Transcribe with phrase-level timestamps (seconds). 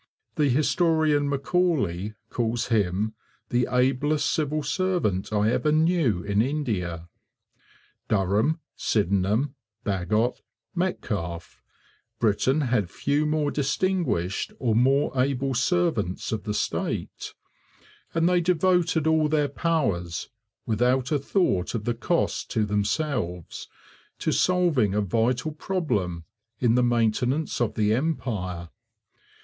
[0.33, 3.13] The historian Macaulay calls him
[3.49, 7.07] 'the ablest civil servant I ever knew in India.'
[8.09, 9.53] Durham, Sydenham,
[9.85, 10.41] Bagot,
[10.73, 11.61] Metcalfe
[12.19, 17.35] Britain had few more distinguished or more able servants of the state;
[18.15, 20.31] and they devoted all their powers,
[20.65, 23.67] without a thought of the cost to themselves,
[24.17, 26.25] to solving a vital problem
[26.57, 28.69] in the maintenance of the Empire.